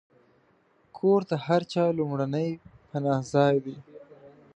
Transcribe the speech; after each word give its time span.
کور 0.97 1.19
د 1.29 1.31
هر 1.45 1.61
چا 1.73 1.83
لومړنی 1.97 2.49
پناهځای 2.89 3.55
دی. 3.65 3.75